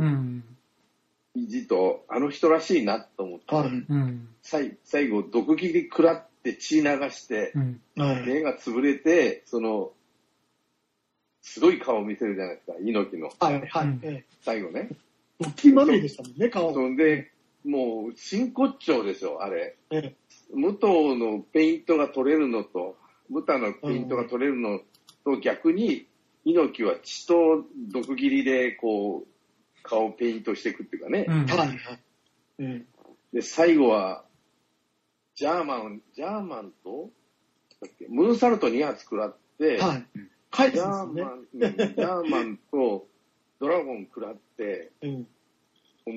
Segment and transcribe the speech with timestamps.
[0.00, 0.44] うん。
[1.34, 3.68] 意地と、あの人らしいなと思って、はい。
[3.68, 4.28] うん。
[4.42, 7.80] 最最後、毒斬り食らって血流して、うん。
[7.96, 8.26] はい。
[8.26, 9.92] 目が潰れて、その、
[11.42, 13.30] すごい顔を見せるじゃないですか、猪木の。
[13.38, 13.66] はい。
[13.68, 14.88] はい最後ね。
[15.40, 16.74] ドッキリまみれでしたもんね、顔。
[16.74, 17.30] そんで、
[17.64, 19.76] もう、真骨頂ですよ、あれ。
[19.90, 20.14] ええ
[20.52, 22.96] 武藤のペイントが取れるのと、
[23.30, 24.80] 武田のペイントが取れるの
[25.24, 26.06] と逆に、
[26.44, 29.29] 猪木は血と毒斬りで、こう、
[29.82, 31.26] 顔をペイントしていくっていうかね。
[31.28, 31.46] うん。
[31.46, 31.58] はい。
[31.58, 31.78] はい。
[32.58, 32.84] え
[33.32, 34.24] で、最後は、
[35.34, 37.10] ジャーマン、ジャーマンと、
[37.80, 40.72] だっけムーンサルト2発食らって、えはい。
[40.72, 41.04] ジャーマ。
[41.04, 43.06] ン、うんジャーマンと
[43.60, 45.26] ドラゴン食らって、うん。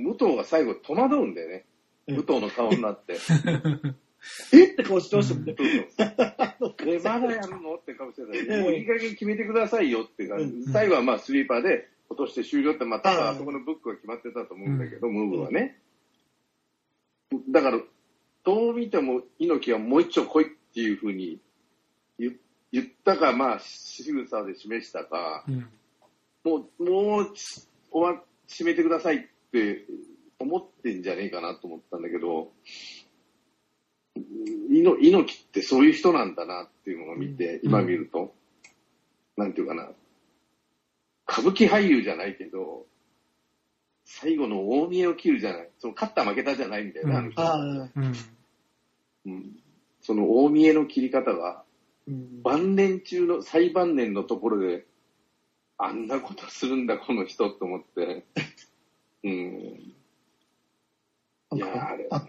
[0.04, 1.66] 武藤が最後戸惑うんだよね。
[2.08, 3.18] うん武藤の顔になって。
[4.54, 4.76] えっ？
[4.76, 5.56] て顔してましたもんね。
[5.60, 7.76] え、 まだやるの？
[7.76, 8.62] って顔してた。
[8.62, 10.46] もういい加減決めてくださいよって感じ。
[10.46, 15.80] うん最後はまあスリーパーで落として終了って、まあ多分あそこのブックが決まってたと思うんだけど、ムーブはね。
[17.50, 17.80] だから、
[18.44, 21.40] どう見ても猪木はもう一丁来いっていうふうに
[22.20, 22.36] 言
[22.72, 25.68] 言ったか、まあ仕草で示したか、うん。
[26.44, 29.20] もう、もうち終わ、締めてくださいっ
[29.52, 29.86] て
[30.40, 32.52] 思ってんじゃねえかなと思ったんだけど、
[34.70, 37.70] 猪木ってそういう人なんだなっていうのを見て、うん。
[37.70, 38.36] 今見ると、
[39.38, 39.90] なんていうかな、
[41.34, 42.86] 歌舞伎俳優じゃないけど、
[44.06, 45.70] 最後の大見えを切るじゃない。
[45.80, 47.60] その勝った負けたじゃないんだよね、うんあう
[48.00, 48.14] ん。
[49.26, 49.58] うん
[50.02, 51.64] その大見えの切り方が、
[52.08, 52.44] うん。
[52.44, 54.86] 晩年中の、最晩年のところで、
[55.78, 58.26] あんなことするんだ、この人と思って。
[59.24, 59.32] うん。
[59.32, 59.96] い
[61.58, 62.08] やーあれ。
[62.12, 62.28] あ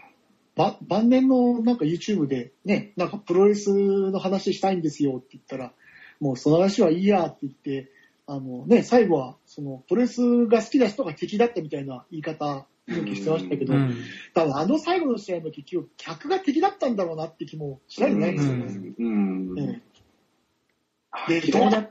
[0.55, 5.73] ば晩年のなんか YouTube でね、なんかプロレスの話したいんですよって言ったら、
[6.21, 7.91] もうその話はいいやって言って、
[8.27, 13.97] あのね、最後はそのプロレスが好きな人が敵だったみたいな言い方、勇気してましたけど、うん。
[14.35, 18.93] 多分あの最後の試合の結局、客が敵だったんだろうなって気もしないでもないですよね。
[18.99, 19.55] うん。
[19.55, 19.83] で、
[21.47, 21.91] 嫌いだ。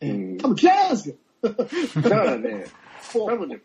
[0.00, 1.14] ええうん多分嫌いなんですよ。
[1.42, 2.64] だからね、
[3.14, 3.62] 多分ね、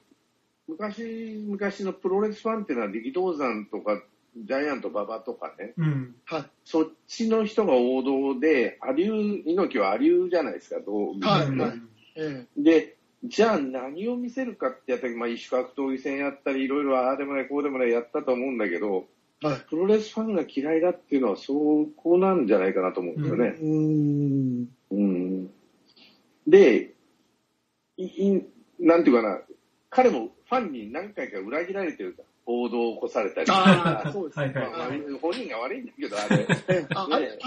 [0.67, 4.03] 昔、昔のプロレスファンっていうのは力道山とか、
[4.45, 6.15] ジャイアント馬場とかね、うん。
[6.25, 6.45] はい。
[6.63, 11.73] そっちの人が王道で、アリュー、猪木はアリューじゃないですか、どう見てもはい、ねはい。
[12.15, 19.07] えで、じゃあ何を見せるかってやったら、まあ、異種格闘技戦やったり、いろいろああでもない、こうでもないやったと思うんだけど、
[19.43, 19.61] えはい。
[19.69, 21.53] プロレスファンが嫌いだっていうのは、そ
[21.95, 23.55] こなんじゃないかなと思うんですよね。
[23.59, 24.69] うーん。
[24.91, 25.51] うん。
[26.47, 26.93] で、
[27.97, 28.43] いい
[28.79, 29.41] なんていうかな、
[29.89, 32.27] 彼もファンに何回か裏切られてるじゃん。
[32.47, 33.59] 報道を起こされたりとか。
[33.59, 34.45] ああ、そうですね。
[34.45, 36.37] はいはいまあまあ本人が悪いんだけど、あれ。
[36.39, 37.37] ええああれ、あれ、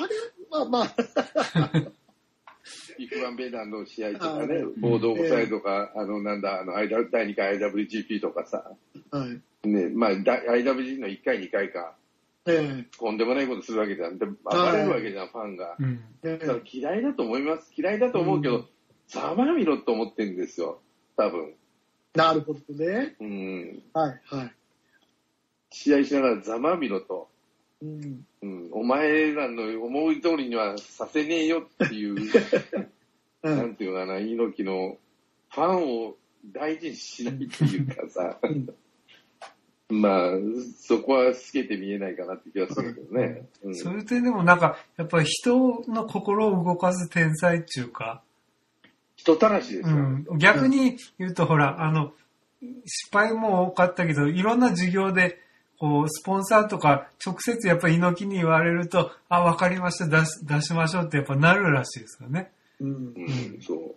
[0.51, 0.95] まあまあ、
[2.99, 8.71] ビッグバンベイダーの試合とかあね、報道を起こされるとか、あの、なんだ、あの、間第2回 IWGP とかさ、
[9.11, 9.27] は
[9.65, 9.69] い。
[9.69, 11.95] ね、まあ、だ IWG の1回、2回か、
[12.47, 14.19] えとんでもないことするわけじゃん。
[14.19, 14.35] で、暴
[14.73, 15.77] れるわけじゃん、ファンが。
[16.23, 17.73] だから嫌いだと思います。
[17.75, 18.67] 嫌いだと思うけど、うん
[19.11, 20.81] ざまあみろと思ってるんですよ。
[21.17, 21.55] 多分。
[22.15, 23.17] なるほどね。
[23.21, 23.83] うん。
[23.93, 24.55] はい、はい。
[25.71, 27.29] 試合しながらざまあみろと。
[27.83, 28.27] うん。
[28.43, 28.69] うん。
[28.73, 32.17] お前らの思う通りにはさせねえよっていう、
[33.43, 34.99] うなんていうのかな、猪木の
[35.51, 36.17] ファンを
[36.47, 38.39] 大事にしないっていうかさ、
[39.89, 40.31] まあ、
[40.79, 43.49] そこは透けて見えないかなって気がするけどね。
[43.63, 43.75] うん。
[43.75, 48.23] そういう点でもなんか、やっぱり人の心を動かす天才っていうか、
[49.17, 49.97] 人たらしですよ。
[49.97, 52.13] うん、逆に言うとほら、あの、
[52.87, 55.39] 失敗も多かったけど、いろんな授業で、
[55.81, 62.53] こう、スポンサーとか直接やっぱり猪木に言われると、あ、わかりました、出し、出しましょうってやっぱなるらしいですよね。
[62.81, 63.15] うん。
[63.17, 63.95] うん、そう。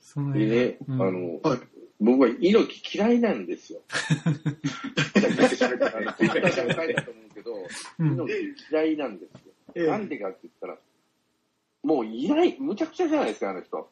[0.00, 1.60] そのでね、うんあの、はい。
[2.00, 3.80] 僕は猪木嫌いなんですよ。
[3.90, 7.52] ツイッターでも書いたと思うけど、
[7.98, 9.52] うん猪木嫌いなんですよ。
[9.74, 10.78] ええなんでかって言ったら、
[11.82, 13.90] もういない、むちゃくちゃじゃないですか、あの人。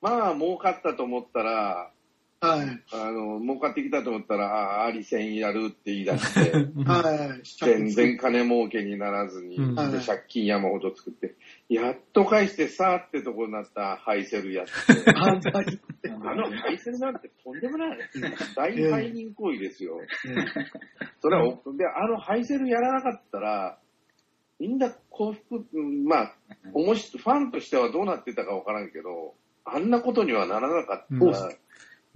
[0.00, 1.90] まあ、儲かったと思ったら、
[2.38, 2.82] はい。
[2.92, 6.52] あの、儲かってきたと思ったら、ああ、ありせんやるって言い出して、
[6.84, 7.42] はい。
[7.64, 11.34] 全然金儲けにならずに、うんではい借金山ほど作って、
[11.68, 15.12] やっと返してさーってとこになったハイセルやって。
[15.12, 15.52] 犯罪。
[16.22, 17.98] あのハイセルなんてとんでもない。
[18.54, 19.98] 大背任行為ですよ。
[21.20, 23.78] それは、で、あのハイセルやらなかったら、
[24.58, 26.34] みんな幸福、うんまあ、
[26.72, 29.34] おもし、ファンとしてはどうなってたかわからんけど、
[29.64, 31.06] あんなことにはならなかった。
[31.10, 31.56] うん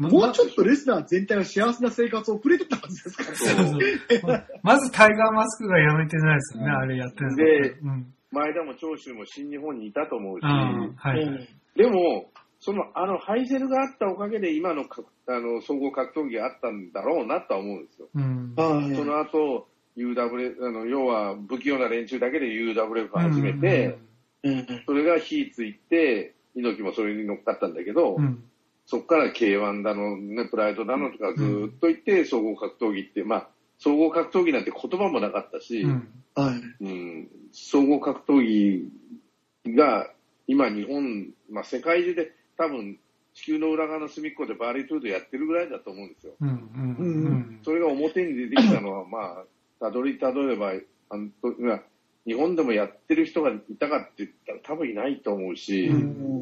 [0.09, 3.85] もうちょっとレスナー全体は幸せな生活を送れてたはずですからそうね。
[4.21, 7.37] そうまずタイガーマスクがやめてないですよね、あれやってるの。
[7.37, 8.15] でうん。
[8.33, 11.49] 前田も長州も新日本にいたと思うし、はい。
[11.77, 12.31] えでも、
[12.61, 18.09] その、あの、ハイセルがあったおかげで今のかあの総合格闘技があったんだろうなとは思うんですよ。
[18.15, 18.55] うん。
[18.57, 23.99] はいその後、UW、あの、要は不器用な連中だけで UWF を始めて、
[24.43, 28.50] うんそれが火ついて、猪木もそれに乗っかったんだけど、うん、うん。
[28.91, 33.49] そこから K1 だの、ね、プライドだのとかずーっと言って、総合格闘技って、まあ、
[33.79, 36.09] 総合格闘技なんて言葉もなかったし、うん。
[36.35, 36.85] はい。
[36.85, 40.11] うん、総合格闘技が
[40.49, 42.99] 今日本、まあ世界中で多分
[43.33, 46.33] 地球の裏側の隅っこでバーリートゥードやってるぐらいだと思うんですよ。
[46.41, 46.49] うん。
[46.49, 47.61] うん。
[47.63, 49.45] それが表に出てきたのは、 まあ、
[49.79, 50.73] たどりたどれば、
[51.11, 51.29] あの
[51.61, 51.83] まあ
[52.27, 55.97] 日本でもやってる人がいたかって言ったら多分いないと思うし、うう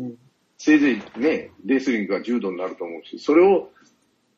[0.09, 0.19] ん
[0.59, 3.71] せいぜいね、レスリングが柔道になると思うし、それを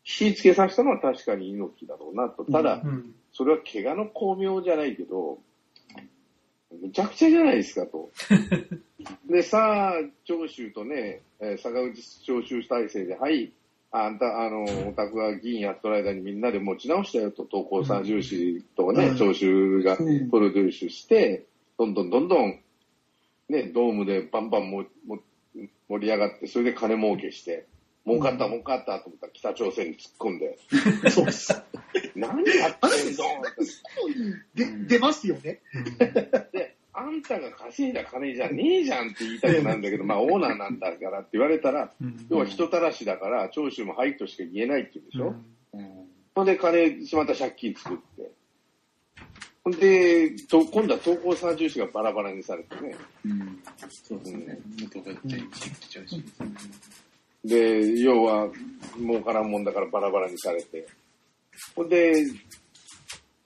[0.03, 2.45] 火つけさせたのは確かに猪木だろうなと。
[2.45, 3.15] ただ、うん。
[3.33, 5.39] それは怪我の巧妙じゃないけど、
[6.71, 8.11] むちゃくちゃじゃないですかと。
[9.29, 9.93] で、さあ、
[10.25, 13.53] 長州とね、えー坂口長州体制で、はい、
[13.91, 21.47] あんた、あの、オタクが議員やっとる間にみんなで持ち直したよと、東高三重士とね、うん長州がうんプロデュースして、
[21.79, 22.61] どんどんどんどん、
[23.49, 25.19] ね、ドームでバンバンもも
[25.89, 27.67] 盛り上がって、それで金儲けして、
[28.07, 30.59] 儲かった儲かったと思ったら北朝鮮に突っ込んで、
[31.11, 31.63] そうです。
[32.15, 34.85] 何やってんの？
[34.87, 35.61] で、出ますよね。
[36.53, 42.27] で、あんたが稼いだ金じゃねえじゃんって言いたくなるんだけど、まあオーナーなんだからって言われたら、うん。
[42.31, 45.35] 要は人たらしだから、長州もはいとしか言えないって言うんでしょ？
[45.75, 48.30] うんほんで金、しまった借金作って。
[49.63, 52.97] ほんで、と今度は東高三重士がバラバラにされてね。
[53.27, 53.63] うん。
[54.05, 54.59] そうですね。
[54.81, 56.25] 元が言ってきちゃうし。
[57.45, 58.49] で、要は、
[58.99, 60.87] 儲からんもんだからバラバラにされて。
[61.75, 62.25] ほんで、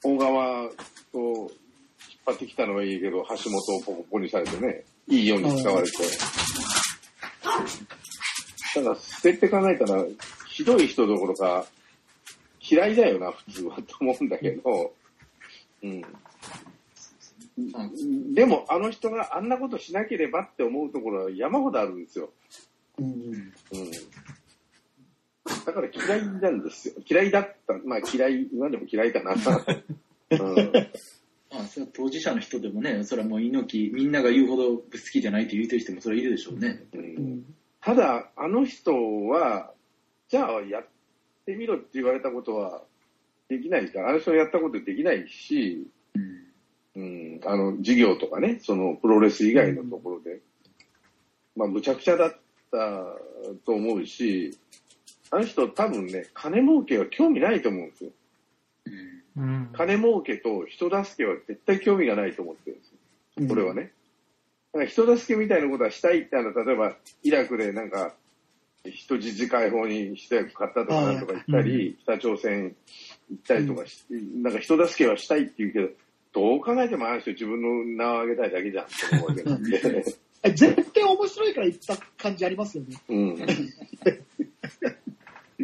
[0.04, 0.68] 大川
[1.12, 1.48] と引っ
[2.26, 5.92] 張ってきたのはいいけど、橋本をポコポコにされてね、いいように使われて。
[8.74, 10.04] ただ、捨てって考えたら、
[10.48, 11.66] ひどい人どころか、
[12.60, 14.92] 嫌いだよな、普通は、と思うんだけど、
[15.84, 16.04] うん。
[18.34, 22.30] でも、あの人があんなことしなければって思うところは山ほどあるんですよ。
[22.98, 23.52] うんうん
[25.66, 26.94] だから嫌いなんですよ。
[27.06, 27.74] 嫌いだった。
[27.84, 29.34] まあ嫌い、今でも嫌いかな。
[30.30, 30.72] うん、
[31.50, 36.86] まあ、それは当事者の人でもね、それはもう猪木、みんなが言うほど好きじゃないと言うてる人もそれはいるでしょうね。
[36.94, 38.94] ううんんただ、あの人
[39.26, 39.74] は、
[40.28, 40.86] じゃあやっ
[41.44, 42.82] てみろって言われたことは
[43.48, 46.44] できないから、あの人がやったことできないし、うん。
[46.96, 50.40] うん、あの、事業とかね、そのプロレス以外のところで、
[51.56, 52.36] まあ、むちゃくちゃだっ
[52.70, 52.76] た
[53.66, 54.56] と思うし、
[55.30, 58.10] あの人多分ね、金儲けは興味ないと思うんですよ。
[59.36, 59.42] うん。
[59.42, 59.70] うん。
[59.72, 62.92] 金儲けと人助けは絶対興味がないと思ってるんです
[63.42, 63.48] よ。
[63.48, 63.92] これはね。
[64.72, 68.14] だから人助けみたいなことはしたいって、あの、例えば、イラクでなんか、
[68.90, 72.76] 人質解放に一役買ったとかなんとか言ったり、北朝鮮
[73.30, 75.88] 行ったりとかし、なんか人助けはしたいって言うけど、
[76.34, 79.80] どう考えてもあの人自分の名を挙げたいだけじゃんって思うわけなんで。
[80.46, 82.96] え絶対面白いから言った感じありますよね。
[83.08, 83.36] うん。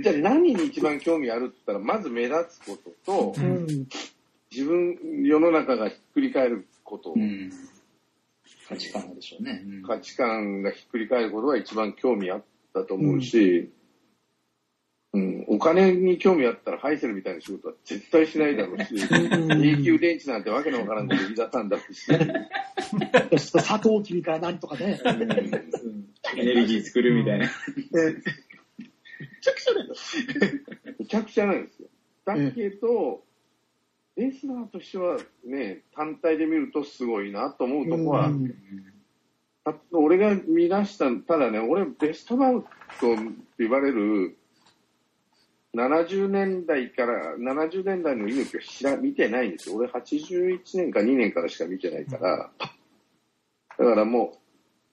[0.03, 3.87] じゃあ何に一番興味あるって言ったら、まず目立つこととう、うんん。
[4.51, 7.51] 自分、世の中がひっくり返ること、うん。
[8.67, 9.63] 価値観でしょうね。
[9.67, 13.73] うん価値観がひっくり返ることが一番興味あったと思うし、
[15.13, 25.01] うん、お金に興味あったらハイセルみたいな仕事は絶対しないだろうし、 永久電池なんてわけのわからんこと言い出さんだろうし、砂糖君からなんとかね。
[25.05, 26.11] うん。
[26.37, 27.47] エネルギー作るみたいな。
[27.47, 28.23] えめ
[29.41, 29.95] ちゃくちゃだよ。
[30.99, 31.89] めちゃくちゃなんですよ。
[32.25, 33.25] だけど、
[34.17, 38.55] レスラーとしてはね、単体で見るとすごいなと思うとこは、うん
[39.65, 42.65] あ俺が見出した、ただね、俺ベストバウ
[43.01, 43.23] トって
[43.59, 44.37] 言われる、
[45.75, 49.77] 70年代から、70年代の猪木を知ら、見てないんですよ。
[49.77, 54.39] 俺81年か2年からしか見てないから、だからも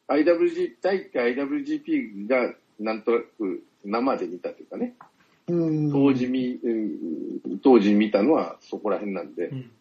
[0.08, 4.96] う、IWG、第1回 IWGP がなんとなく生で見たというかね、
[5.48, 5.92] うん。
[5.92, 9.72] 当時見、うん当時見たのはそこら辺なんで、うん。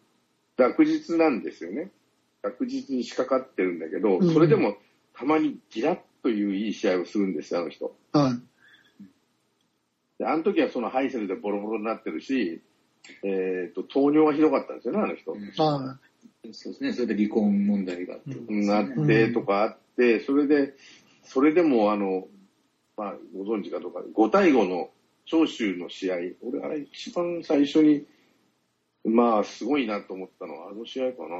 [0.57, 1.91] 学術なんですよね。
[2.51, 4.77] 学術に仕掛かってるんだけど、うんそれでも
[5.13, 7.95] たまにギラッといういい試合をするんですよ、あの人。
[8.13, 9.03] はい。
[10.19, 12.61] であの時はそのハイセルでボロボロになってるし、
[13.23, 15.33] えっ、と、糖尿がひどかったんですよね、あの人。
[15.33, 15.99] うんは
[16.51, 16.93] そうですね。
[16.93, 18.31] それで離婚問題があって。
[18.31, 20.73] うんなってとかあって、それで、
[21.23, 22.27] それでもあの、
[22.95, 24.89] まあ、ご存知かどうか、5対5の
[25.25, 28.05] 長州の試合、俺あれ一番最初に、
[29.03, 31.37] まあ、すごいなと思ったのは、あの試合かな。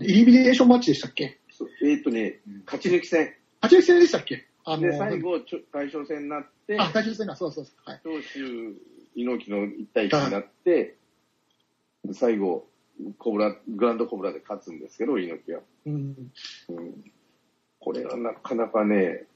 [0.00, 0.04] い。
[0.04, 1.38] イリミネーションマッチでしたっけ？
[1.82, 3.32] えっ、とね、勝ち抜き戦。
[3.60, 4.46] 八抜き戦でしたっけ？
[4.64, 7.90] あの、で、最後、ちょ大将戦になって、あ、大将戦が、そうそうそう。
[7.90, 8.00] はい。
[8.02, 8.74] 長州、
[9.14, 10.96] 猪木の一対一になって、
[12.12, 12.66] 最後、
[13.18, 15.60] コブラ、グランドコブラで勝つんですけど、猪木は。
[15.86, 16.32] うん。
[16.68, 17.12] うん、
[17.78, 19.26] これはなかなかね、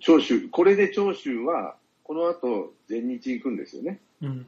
[0.00, 4.00] 長州、これで長州は、この後、全日行くんですよね。
[4.20, 4.46] うん。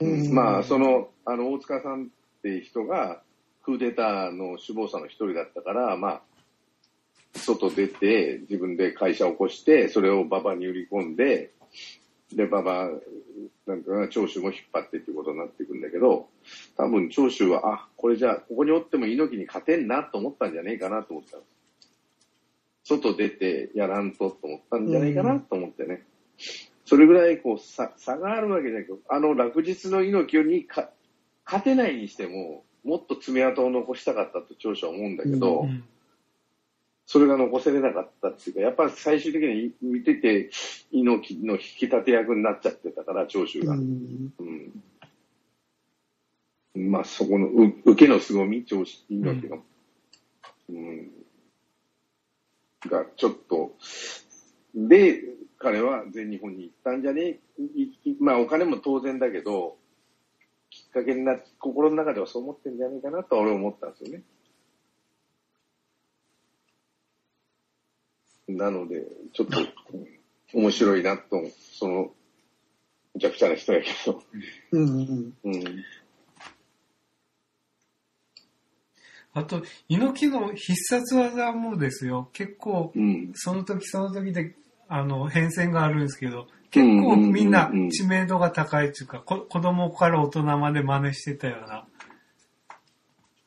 [0.00, 2.06] うんまあ、その、あの、大塚さんっ
[2.42, 3.22] て人が、
[3.66, 6.20] クーデターの首謀者の一人だったから、まあ、
[7.34, 11.50] 外出て、自分で会社を起こして、それを馬場に売り込んで、
[12.32, 12.88] で、馬場、
[13.66, 16.28] なんかな、長州も引っ張ってっていうことになっていくんだけど、
[16.76, 21.38] 多分長州は、あ、これじゃあ、ここにおっても猪木に勝てんなと思ったんじゃねえかなと思った
[22.84, 26.04] 外出てやらんとと思ったんじゃねえかなと思ってね。
[26.84, 30.90] それぐらいこう差差があるわけじゃないけど、あの落日の猪木にか
[31.44, 35.82] 勝てないにしても、もっと爪痕を残したかったと長州は思うんだけど、うん。
[37.04, 40.50] それが残せれなかったっていうか、やっぱり最終的に見てて、
[40.90, 43.74] 猪木の引き立て役になっちゃってたから、長州が。
[43.74, 44.32] うん。
[46.74, 46.90] うん。
[46.90, 49.64] まあ、そこの、う受けの凄み、長州、猪木の。
[50.70, 51.12] うん。
[52.88, 53.76] が、ちょっと、
[54.74, 55.22] で、
[55.58, 57.38] 彼は全日本に行ったんじゃね？
[58.20, 59.85] まあ、お金も当然だけど、き
[61.00, 64.22] っかけになって、心の中ではそう思ってるんじゃないかなとは俺は思ったんですよね。
[68.48, 69.58] なので、ちょっと、
[70.54, 71.42] 面白いなと、
[71.78, 72.14] その、
[73.14, 74.22] むちゃくちゃな人やけど、
[74.72, 75.34] うん。
[75.44, 75.84] うん。
[79.32, 83.32] あと、猪木の必殺技もですよ、結構、うん。
[83.34, 84.54] その時その時で、
[84.88, 91.86] あの、変遷があるんですけど、結構みんな知名度が高いっていうか、こ子供から大人まで真似してたような、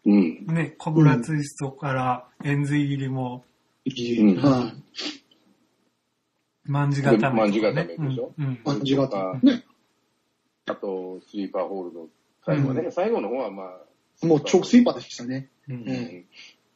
[0.05, 0.45] うん。
[0.47, 3.43] ね、コブラツイストから円髄切りも、
[3.85, 4.35] いい。
[4.37, 4.73] は
[6.65, 7.39] 万字固めとか、ね。
[7.41, 8.33] 万字固めでしょ？
[8.37, 8.83] うん。
[8.83, 9.63] じがとかね。
[10.65, 12.07] あと、スリーパーホールド、
[12.45, 15.49] 最後ね、う最後の方はまあ、もう直スイーパーでしたね。
[15.67, 16.25] うんうん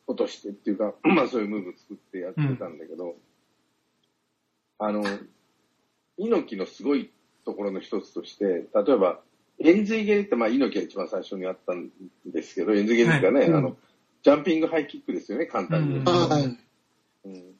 [0.05, 3.15] 落としてっていうか、まあそういうムーブ作ってやってたんだけど、
[4.86, 5.04] あの、
[6.18, 7.10] 猪木のすごい
[7.46, 9.22] ところの一つとして、例えば、
[9.60, 11.90] 円髄蹴りって、まあ猪木が一番最初にあったん
[12.25, 13.78] ですけど、円髄蹴りっていうかね、はいうんあの、
[14.24, 16.44] ジャンピングハイキックですよね、簡単に言うんはい。
[17.25, 17.54] うん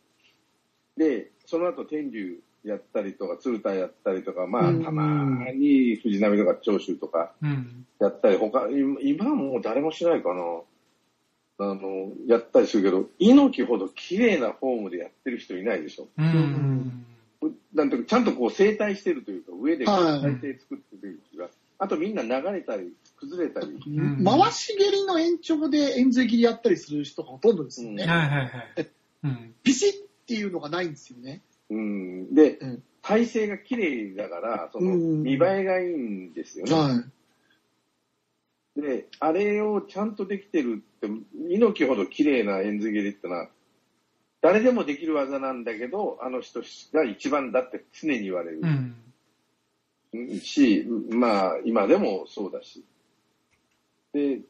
[0.96, 7.86] で、その後天竜やったりとか、鶴田やったりとか、まあ、うんたまに藤波とか長州とかうん。
[8.00, 10.44] やったり、他、今今はもう誰もしないかな。
[11.60, 16.08] あの、やったりするけど、猪木ほど綺麗なフォームでやってる人いないでしょ。
[16.18, 17.06] うん。
[17.74, 28.04] なんていうか、ちゃんとこう整体してるというか、上ではい体勢作ってるというか、あとみんな流れたり、崩れたり、ん回し蹴りの延長で円髄切りやったりする人がほとんどですよね。
[28.04, 28.90] うんはいはいはい。
[29.24, 29.56] うん。
[29.64, 31.42] ピシッっていうのがないんですよね。
[31.70, 36.74] うん、で、うん体勢が綺麗だから、そのうん見栄えがいいんですよね。
[36.74, 37.04] は
[38.78, 41.08] で、あれをちゃんとできてるって、
[41.50, 43.50] 猪木ほど綺麗な円髄蹴りってのは、
[44.44, 46.62] 誰でもできる技なんだけど、あの人
[46.94, 48.60] が一番だって常に言われる
[50.12, 50.40] うん。
[50.42, 52.84] し、まあ、今でもそうだし。
[54.12, 54.42] で、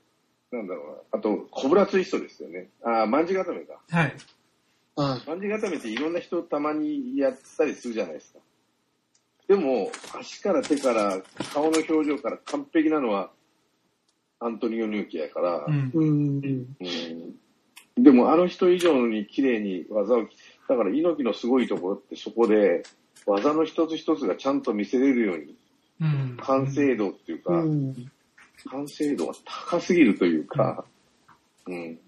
[0.51, 1.19] なんだろうな。
[1.19, 2.69] あと、コブラツイストですよね。
[2.83, 3.79] ああ、万字固めか。
[3.91, 4.07] はい。
[4.07, 4.12] い。
[4.95, 8.39] は万字固めっていろんな人たまにやったりするじゃないですか。
[9.47, 11.21] でも、足から手から
[11.53, 13.29] 顔の表情から完璧なのは、
[14.39, 16.81] アントニオ猪木やから、うんい。。
[16.81, 17.42] うん。
[17.97, 20.23] うんでもあの人以上に綺麗に技を、
[20.67, 22.83] だから猪木のすごいところってそこで
[23.27, 25.55] 技の一つ一つがちゃんと見せれるように
[26.01, 26.38] うん。
[26.41, 28.12] 完成度っていうか、うん。
[28.69, 30.85] 完成度が高すぎるというか、
[31.67, 32.00] うん。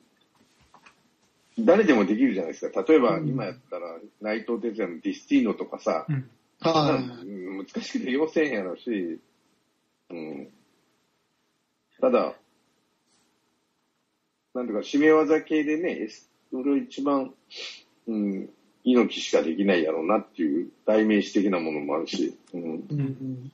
[1.60, 2.84] 誰でもできるじゃないですか。
[2.84, 6.06] 例えばうん今やったら内藤哲也のディスティーノとかさ、
[6.60, 9.20] 難しくて要せんやろし、
[10.10, 10.50] うん。
[12.01, 12.36] ただ、
[14.56, 16.08] なんていうか、締め技系でね、
[16.50, 17.34] それ一番、
[18.08, 18.50] うん、
[18.86, 22.64] 猪木しかできないやろうなっていう代名詞的なものもあるし、うん、い。
[22.64, 23.52] うん。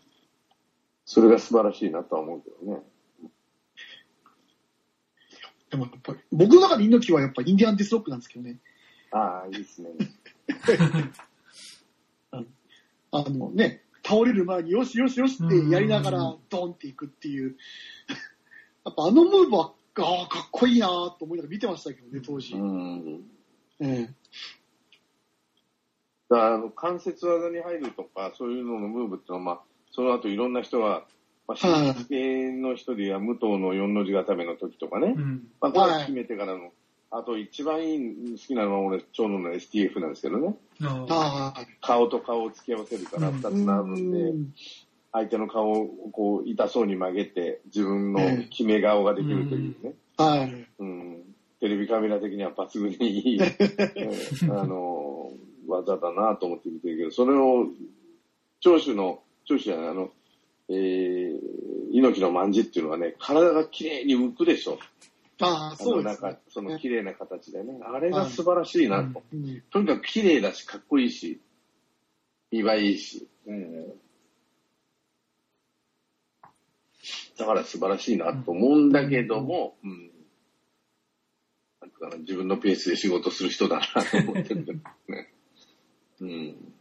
[1.03, 2.83] それが素晴らしいなとは思うけどね。
[5.71, 8.59] でもやっぱり、僕の中で猪木はやっぱインディアンディスロックなんですけどね。
[9.11, 9.89] ああ、いいですね。
[13.13, 17.57] あのね、倒れる前によしよしよしってやりながらドンっていくっていう。
[18.85, 22.53] やっぱあのムーブは、ああ、かっこいいなと思いながら見てましたけどね、当時。
[22.53, 23.23] うん。
[23.79, 24.09] え
[26.29, 31.03] だからあの関節技に入るとか、そういうののムーブっていうのは、まあ、その後いろんな人が、
[31.47, 35.47] まあ、はい新系の人では武藤の四の字固めの時とかね、うん。
[35.59, 36.71] まあ、これは決めてからの
[37.13, 37.99] あと一番いい
[38.39, 40.55] 好きなのは俺、長野の STF なんですけどね。
[40.81, 41.65] あああ。
[41.81, 44.53] 顔と顔を付き合わせるから二つ並ぶんで、うん
[45.13, 49.93] 相手の顔をこう痛そうに曲げて、自分の決め顔ができるというね。
[50.17, 50.67] はい。
[50.79, 51.23] うん。
[51.59, 55.31] テレビカメラ的には抜群にいい、 うんあの、
[55.67, 57.67] 技だなと思って見てるけど、それを、
[58.61, 60.11] 長州の、長州じゃない、あの、
[60.69, 61.39] えー、
[61.91, 64.79] 猪木の卍っていうのはね、体が綺麗に浮くでしょ。
[65.39, 66.39] ああ、そうですねなんか、。
[66.47, 67.79] その綺麗な形でね。
[67.83, 69.21] あれが素晴らしいなと。
[69.33, 71.41] うんとにかく綺麗だし、かっこいいし、
[72.51, 73.27] 見栄えいいし。
[73.45, 73.93] うん
[77.41, 80.11] だから素晴らしいなと思うんだけども、うん。
[81.81, 85.33] なんかな自分のペースで仕事する人だなと思ってるけどね。
[86.21, 86.73] うん。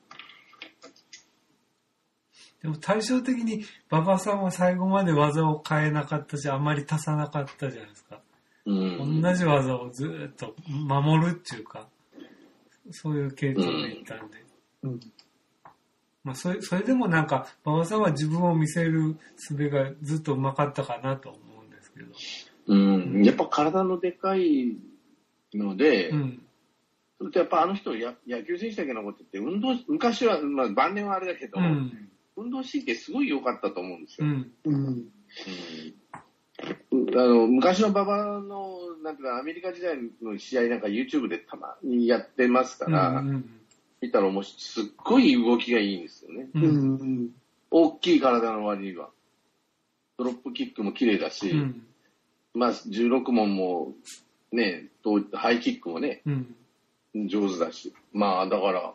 [2.60, 8.20] でも対照的に馬場さんは最後まで技を変えなかったし、あまり足さなかったじゃないですか。
[8.66, 9.22] うん。
[9.22, 11.88] 同じ技をずーっと守るっていうか、
[12.90, 14.44] そういう系統でいったんで。
[14.82, 15.00] うん
[16.22, 22.12] まあ、それ、それでもなんか、馬場さんは自分を見せる術がずっと上手かったかなと思うんですけど。
[22.66, 23.24] うん。
[23.24, 24.76] やっぱ体のでかい
[25.54, 26.42] ので、うん。
[27.18, 32.10] それとやっぱあの人や野球選手だけのことって運動、昔は、まあ晩年はあれだけど、うん。
[32.36, 34.26] 運動神経すごい良かったと思うんですよ。
[34.26, 34.52] うん。
[34.64, 34.74] うん。
[34.86, 35.12] うん
[37.12, 43.59] あの昔の馬場のなんていうかアメリカ時代の試合なんか YouTube でたまにやってますかうら、ん。
[44.00, 46.48] 見たらもうすっごい動きがいいんですよね。
[46.54, 46.58] う。
[46.58, 47.30] うんん。
[47.70, 49.10] 大きい体の割には。
[50.18, 51.86] ドロップキックも綺麗だし、うん。
[52.54, 53.92] まあ16問も
[54.52, 57.28] ね、とハイキックもね、うん。
[57.28, 57.92] 上手だし。
[58.12, 58.92] まあだから、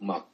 [0.00, 0.24] まあ、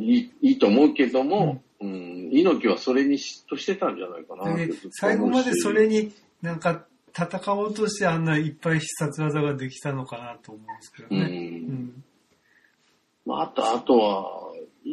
[0.00, 4.44] いいいいと思うけども、うん、猪木はそれに嫉妬してたんじゃないかな
[4.90, 6.12] 最後までそれに
[6.42, 6.84] なんか
[7.24, 11.26] 戦おうとしてあんないっぱい必殺技ができたのかなと思うんですけどうんね。
[11.26, 12.04] うん。
[13.26, 14.52] まあ、あと、あとは、
[14.84, 14.92] い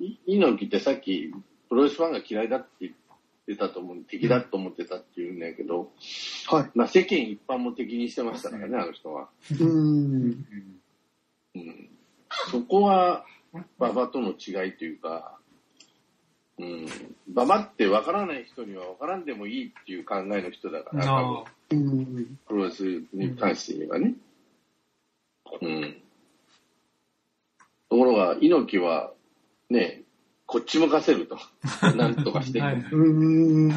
[0.00, 1.32] い猪木ってさっき、
[1.68, 2.92] プロレスファンが嫌いだって言っ
[3.46, 5.90] てたと思う、敵だと思ってたっていうんだけど、
[6.46, 6.70] はい。
[6.74, 9.28] まあ世間一般も敵にしてましたからね、あの人は。
[9.60, 10.46] うん。
[11.54, 11.88] うん、
[12.50, 13.26] そこは、
[13.78, 15.38] 馬場との違いというか、
[16.58, 16.86] うん、
[17.32, 22.38] 馬場って分からない人には分からんでもいいっていう考えの人だから、多分あうん。
[22.46, 24.14] プロレスに関して言えばね。
[25.60, 26.02] うん。
[27.88, 29.12] ところが、猪木は、
[29.70, 30.02] ね、
[30.46, 31.38] こっち向かせると。
[31.96, 32.24] なん。
[32.24, 32.58] とかして。
[32.58, 33.70] いうん。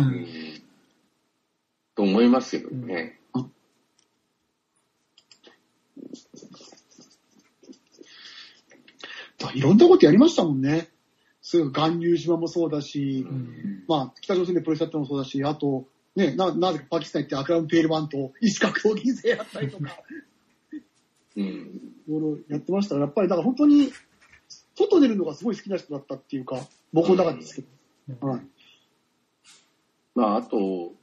[1.95, 3.19] と思いますけどね。
[3.33, 3.45] あ
[9.53, 9.77] いろん。
[9.77, 10.61] なことやりましたもん。
[10.61, 10.89] ね。
[11.41, 13.83] そう巌流島もそうだし、うん。
[13.87, 19.95] まあ、北朝鮮でプロレスやったのもそうだし、あと、ね、な、なぜかパキスタン行ってアクラム・ペールマンと石格闘技戦やったりとか、
[21.35, 21.43] うん。
[21.45, 21.71] い
[22.09, 23.93] ろいろやってましたから、やっぱりだから本当に、
[24.75, 26.59] 外出るのがすごい好きな人だったっていうか、
[26.91, 27.63] 僕の中ですけ
[28.09, 28.27] ど。
[28.27, 28.41] はい。
[30.15, 30.93] まあ、あと、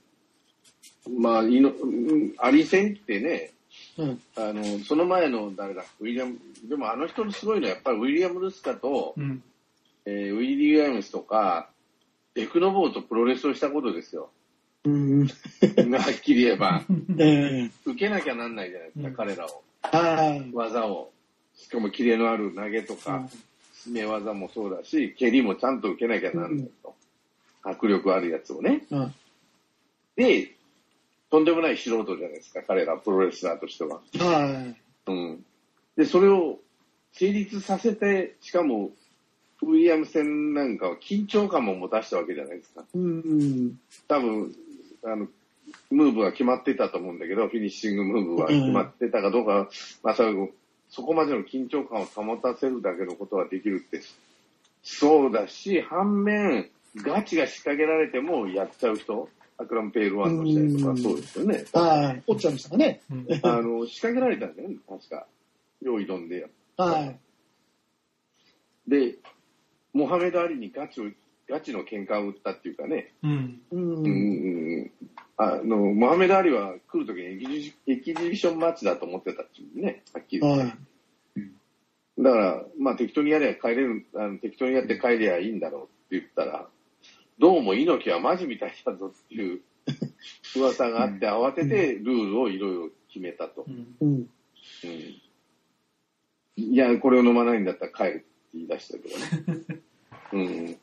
[1.17, 3.53] まあ、いの、うんアリ戦ってね、
[3.97, 4.21] うん。
[4.35, 9.45] あの、その前の誰だ、ウィリアム、でもあの人のすごいのはやっぱりウィリアム・ルスカと、うん。
[10.07, 11.71] えーウィリアムスとか、
[12.35, 14.31] デクノボーとプロレスをしたことですよ。
[14.85, 15.27] うん。
[15.27, 16.85] はっきり言えば。
[17.19, 19.63] ええ受けなきゃなんないじゃないですか、うん彼らを。
[19.83, 20.51] はい。
[20.53, 21.11] 技を。
[21.57, 23.29] しかもキレのある投げとか、
[23.87, 26.95] 締め技もそうだし、蹴りもちゃんと受けなきゃなんないと。
[27.63, 28.85] 迫力あるやつをね。
[28.91, 29.15] うん。
[30.17, 30.55] で、
[31.31, 34.01] とんでもない素人じゃないですか、彼ら、プロレスラーとしては。
[34.19, 34.75] は
[35.07, 35.11] い。
[35.11, 35.45] うん。
[35.97, 36.59] で、それを
[37.13, 38.91] 成立させて、しかも、
[39.63, 42.85] ウィリアム戦なんかは緊張感も持たしたわけじゃないですか。
[42.95, 43.79] うん。
[44.09, 44.55] 多分、
[45.05, 45.29] あの、
[45.91, 49.69] ムーブは決まってたと思うんだけど、フィニッシングムーブは決まってたかどうか、
[50.03, 50.25] まあ、そ
[50.91, 54.01] そこまでの緊張感を保たせるだけのことができるって、
[54.83, 61.65] そうだし、反面、ガチが仕掛けられてもやっちゃう人、アクラム・ペールワンの試合とかそうですよね。
[61.73, 62.23] はい。
[62.27, 63.01] 落ちちゃいましたかね。
[63.11, 65.27] うんあの、仕掛けられたんだよね、確か。
[65.83, 66.47] 用意どんで。
[66.77, 67.19] はい。
[68.89, 69.17] で、
[69.93, 71.05] モハメド・アリにガチを、
[71.49, 73.61] ガチの喧嘩を打ったっていうかね、うん。
[73.71, 73.77] う。
[73.77, 74.91] うんんうん
[75.37, 80.65] あの、モハメド・アリは来るときにエキジエキジビションマッチだと思ってたっていうね、はっきり言って。
[80.65, 80.79] はい。
[82.23, 86.69] だから、まあ適当にやれば帰れる、あの適当にやって帰りゃいいんだろうって言ったら、
[87.39, 89.61] どうも猪木はマジみたいだぞっていう
[90.57, 93.71] 噂があって、慌ててルールをいろいろ決めたとう。
[93.71, 93.97] ん。
[94.01, 94.11] うん。
[94.13, 94.29] うん
[96.57, 99.83] いや、これを飲まないんだったら帰るって言い出したけどね。
[100.33, 100.77] うん。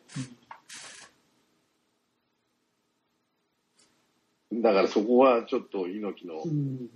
[4.53, 6.89] だからそこはちょっと猪木のうん。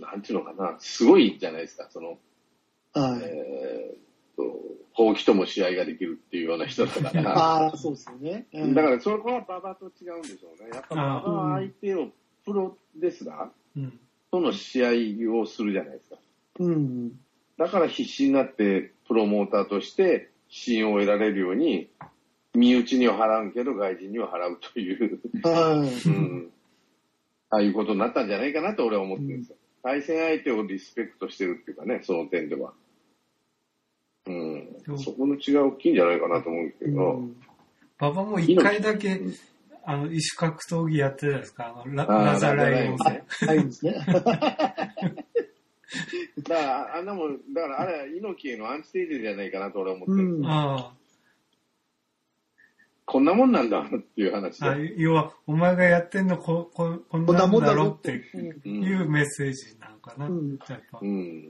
[0.00, 2.18] なんていうのかな、すごいじゃないですか、その、
[2.92, 3.22] はい。
[3.24, 3.98] えーっ
[4.36, 4.60] と、
[4.92, 7.36] ほうきとも試合ができるっていうような人だから。
[7.36, 8.46] ああ、そうですよね。
[8.52, 10.70] うんだから、そこは馬場と違うんでしょうね。
[10.72, 12.10] やっぱ馬あ場は相手を
[12.44, 13.98] プロですが、うん。
[14.30, 14.84] との試
[15.26, 16.16] 合をするじゃないですか。
[16.60, 17.20] うん。
[17.56, 21.88] だから必死になって、プロモーターとして信用を得られるように、
[22.54, 26.08] 身内には払うけど、外人には払うという、はい。
[26.08, 26.50] うん、
[27.50, 29.56] ああいうことになったんじゃないかなと俺は思ってるんですよ。
[29.82, 32.72] 対戦相手をリスペクトしてるっていうかね、その点では。
[34.26, 37.36] うんそこの違いは大きいんじゃないかなと思うんですけど、うん
[38.00, 39.34] 馬場も一回だけうん、
[39.84, 41.82] あの、異種格闘技やってたじゃないですか？
[41.84, 43.10] あの、ララザライオンラザ
[43.46, 43.94] ライオンねはい、いですね。
[46.42, 50.48] だから、あんなもん、だからあれは猪木へのアンチテーゼじゃないかなと俺は思ってるんですよ。
[50.48, 50.92] うんあ
[53.14, 54.72] こんなもんなんだっていう話あ。
[54.72, 54.92] あで。
[54.98, 60.26] 要は、お前がやってんのこ、こ、こんなもなんんだだろっていうメッセージなのかな。
[60.26, 61.06] うんやっぱう。
[61.06, 61.42] ん。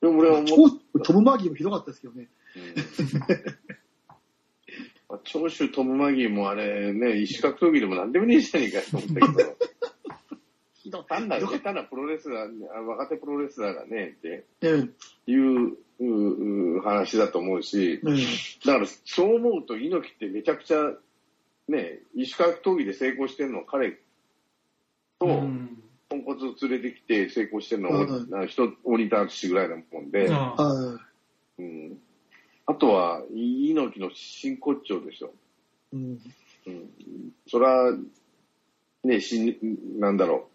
[0.00, 0.46] でも俺は思っ
[0.94, 2.28] 超トム・マーギーもひどかったですけどね。
[5.10, 9.56] うん、 長州トム・マギーもあれね、石格闘技でも何でもねえじゃねえかと思ったけど、
[10.72, 14.94] ひど単なる下手なプロレスラー、あ若手プロレスラーがね、ってうん。
[15.26, 15.78] いううう
[16.82, 18.16] 話だと思うし、うん。
[18.16, 20.92] だからそう思うと猪木ってめちゃくちゃ、
[21.68, 23.98] ね、石格闘技で成功してるのは彼
[25.18, 25.82] と、うん。
[26.08, 31.98] ポンコツを連れてきて成功してるのは、うんあ人、鬼田淳ぐらいなもんで、うん、
[32.66, 35.28] あとは、猪木の真骨頂でしょ。
[35.92, 35.96] い。
[35.96, 36.20] うん。
[36.66, 36.90] うん
[37.46, 37.92] そら、
[39.04, 39.56] ね、新、
[39.98, 40.49] なんだろう。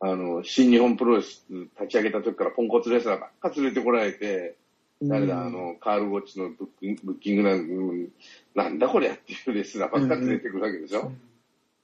[0.00, 4.56] あの、新日本プロレス立ち上げた時からポンコツレスラーばっか連れてこられて、
[5.02, 8.08] 誰だ、あの、カール・ゴッチのブッキンブッキングなんうん
[8.54, 11.12] なんだこりゃっていうレスラーばっか連れてくるわけでしょ。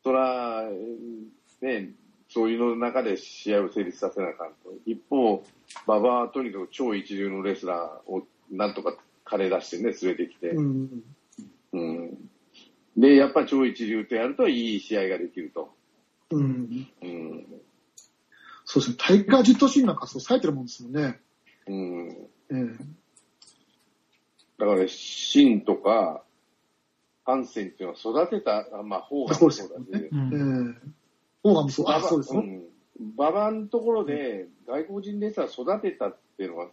[0.03, 0.65] そら、
[1.63, 1.91] ね、
[2.29, 4.75] そういうの中で試合を成立させなあかんと。
[4.87, 5.45] 一方、
[5.87, 10.51] 馬場はとにかく超一流のレスラーをなんとか金出してね、連れてきて。
[10.51, 11.03] うん。
[11.73, 12.31] うん
[12.97, 15.73] で、やっぱり超一流とやるといい試合ができると。
[16.31, 16.45] うん。
[16.45, 16.64] うん。
[18.75, 18.97] そうですね。
[18.99, 21.21] タイガー・ジェットシーンなんかそう冴えてるもんですよね。
[21.69, 22.09] うん。
[22.09, 22.77] ええ。
[24.59, 26.25] だから、シンとか、
[27.25, 30.77] ハンセンっていうのは育てた、あまあ、ホーガンもそうだし、そうですようえん。
[30.85, 30.91] え。
[31.45, 31.87] オーガンもそう。
[31.89, 32.41] あ、そうですよ。
[32.41, 32.65] ん
[33.17, 36.69] 馬場のところで外国人レスラー育てたっていうのは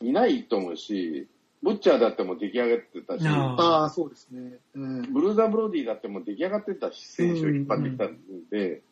[0.00, 1.28] いないと思うし、
[1.62, 4.58] ブッチャーだってもう出来上がってたし、あそうですね。
[4.74, 5.12] ええ。
[5.12, 8.18] ブルーザ・ブロディだってもう出来上がってたし、選手を引っ張ってきたん
[8.50, 8.82] で、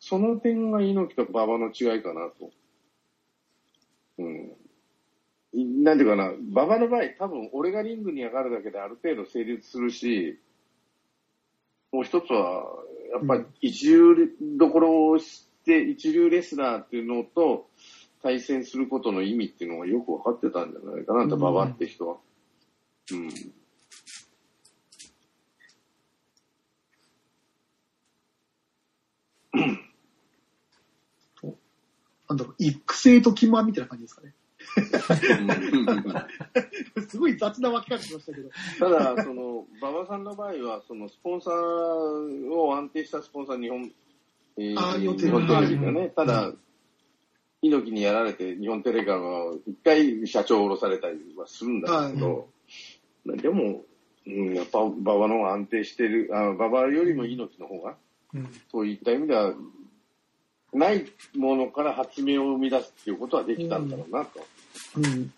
[0.00, 2.50] その点が猪木と馬場の違いかなと。
[4.18, 4.52] うん。
[5.52, 10.40] いなんていうかな、馬場の場合、多分俺がリングに上がるだけである程度成立するし、
[11.92, 12.64] もう一つは、
[13.12, 17.68] やっぱり一流どころを知って、一流レスラーっていうのと
[18.22, 22.16] 対戦することの意味っていうのがよく分かってたんじゃないかな馬場って人は。
[23.12, 23.30] うん。
[32.30, 34.34] なんだろう、育成とキマみたいな感じですかね。
[37.08, 38.50] すごい雑な分け方しましたけど。
[38.78, 43.90] ただ、その、馬場さんの場合は、その、スポンサーを安定したスポンサー、日本、
[44.58, 46.52] えーあー日本テレビ日本テレビがね、うんただ、
[47.62, 49.20] 猪木にやられて、日本テレビから
[49.66, 52.48] 一回社長を降ろされたりはするんだけど、
[53.26, 53.82] でも、
[54.24, 57.96] うん、やっぱ馬場の方が安定してる、あ馬場よりも猪木の方が、
[58.34, 58.48] うん。
[58.70, 59.52] そういった意味では、
[60.72, 61.04] ない
[61.36, 64.46] ものから発明を生み出すっていうことはできたんだろうなと。
[64.96, 65.32] うん。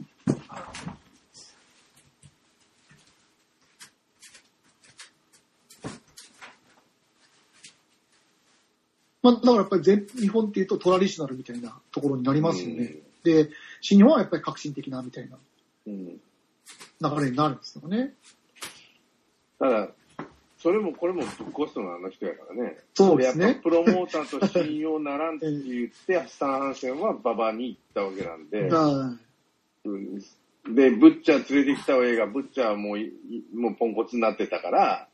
[9.22, 12.96] まあ、だからやっぱり全日本っていうとトラディショナルみたいなところになりますよね。
[13.22, 15.38] で、新日本はやっぱり革新的なみたいな
[15.86, 16.20] うん
[17.02, 18.14] 流れになるんですよね。
[19.58, 19.88] ただ、
[20.62, 22.78] それもこれもぶっ壊すのはあの人やからね。
[22.94, 28.70] そうですねプロモーターと信用ならんって言って、スタン・ハンセンは馬場に行ったわけなんで、
[30.72, 35.08] で、ブッチャー連れてきた映画、ブッチャーはもうもうポンコツになってたから、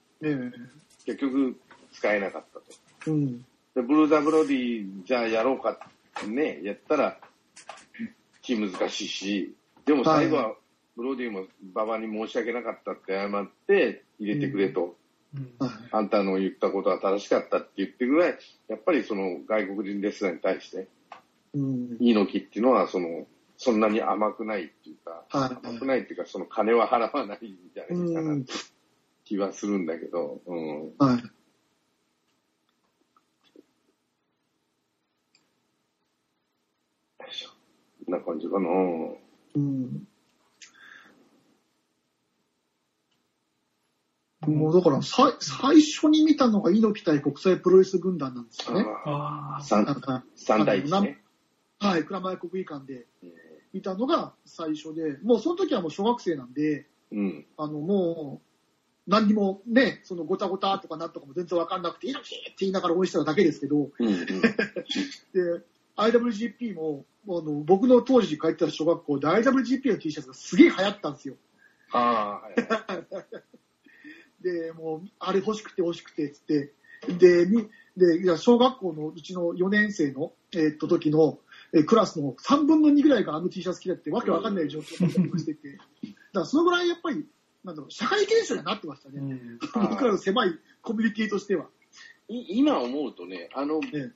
[1.06, 1.56] 結局
[1.92, 2.64] 使えなかったと。
[3.06, 3.38] えうん。
[3.38, 5.78] で、ブルーザ・ブロディじゃあやろうか
[6.26, 7.18] ね、やったら、
[8.42, 9.54] 気難しいし、
[9.86, 10.54] でも最後は
[10.94, 14.82] ブロディも馬場に申し訳なかったって謝って入れてくれと。
[14.82, 14.92] うん。
[15.90, 18.38] あんたの言ったことは正しかったって言ってるぐらい、
[18.68, 20.88] やっぱりその外国人レスラーに対して、
[22.00, 28.44] 猪木っていうのはその、そんなに甘くないっていうか、甘くないっていうか、その金は払わないんじゃないかな
[29.24, 30.94] 気はするんだけど、うん。
[30.98, 31.22] はい。
[38.10, 38.68] な感じかな。
[39.54, 40.07] うん。
[44.46, 48.86] もうだから、さ最初に見たのが猪木対国際プロレス軍団なんですよね。
[49.04, 51.18] ああ、あ三なんか三対一ね。
[51.80, 53.26] はい、蔵前国技館でえ
[53.72, 57.46] 見たのが最初で、もうその時はもう小学生なんで、ーうん。
[57.56, 64.16] あの、もう、何にもね、そのごたごたとかなんとかも全然わかんなくて、猪木って言いながら応援してただけですけど、うんうん。
[65.32, 65.64] で、
[65.96, 71.34] IWGP も、あの僕の当時帰ってた小学校で IWGP の T シャツがすげえ流行ったんですよ。
[71.92, 73.06] ああ、はいはい。
[74.42, 76.72] で、もう、あれ欲しくて欲しくて、つって、
[77.06, 81.38] で、みで、いや小学校のうちの4年生の、えーっと、時の、
[81.74, 87.26] えークラスの3分の2ぐらいがあの T シャツ着てって、わけわかんない状況だったりもしてて、 だからそのぐらいやっぱり、
[87.64, 89.58] なんだろう、社会現象にはなってましたね。
[89.74, 91.68] 僕らの狭いコミュニティとしては。
[92.28, 94.12] い今思うとね、あの、え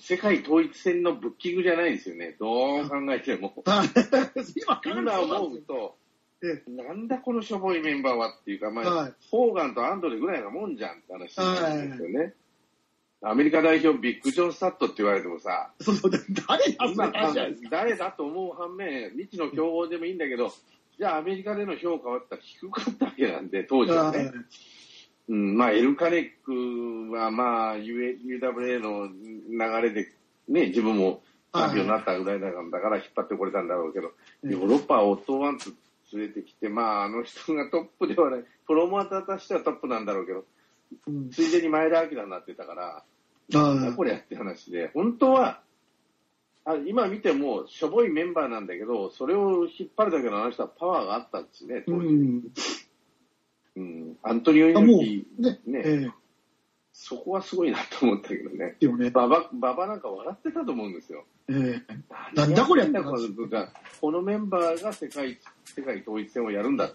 [0.00, 2.36] 世界統一戦のブッキングじゃないですよね。
[2.38, 3.62] どう考えても。
[3.64, 6.03] 今考える今とそうなんですよ思うと、え
[6.68, 9.12] なんだこのしょぼいメンバーはっていうか、まあ、はい。
[9.30, 12.34] フォーガンとアンドレぐらいなもんじゃんって話なんですよね。
[13.26, 16.10] アメリカ代表ビッグ・ジョン・スタットって言われてもさ、そうそう、
[16.46, 17.10] 誰だ今
[17.70, 20.52] 誰だと思う反面、未知の競合でもいいんだけど、
[20.98, 24.30] じゃあアメリカでの評価は低かったわけなんで、当時はね。
[25.28, 30.12] うん、まあ、エルカネックは、まあ、UWA の流れで、
[30.48, 31.22] ね、自分も
[31.54, 35.74] チャンピオンになったぐらいだから引っ張ってこれたんだろうけど、うんヨーロッパはオットーワンツ
[36.16, 40.44] 連れてきて、まあ、あの人がトップではない、プロモーターとしてはトップなんだろうけど、
[41.06, 43.04] うんついでに前田明になってたから、
[43.54, 45.60] あなんだーこれやって話で、本当は、
[46.64, 52.06] あ今見ても、しょぼいメンバーなんだけど、それを引っ張るだけのあの人はパワーがあったんですね、当時。
[52.06, 52.52] うん。
[53.76, 56.24] うんアントニオ猪木、う、ね、ねええ
[56.96, 58.76] そこはすごいなと思ったけどね。
[58.78, 59.10] よね。
[59.10, 61.24] ババ、ババなんか笑ってたと思うんですよ。
[61.48, 62.36] ええ。
[62.36, 66.92] なんだこりゃってこのがこのメンバーが世界、世界統一戦をやるんだ。